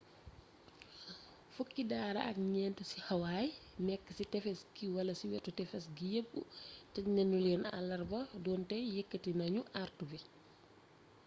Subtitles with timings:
[1.53, 3.49] fukki daara ak ñeent ci hawaii
[3.87, 6.31] nekk ci tefes gi wala ci wetu tefes gi yépp
[6.93, 10.19] tëjnanuleen allarba donte yeketi nañu artu yi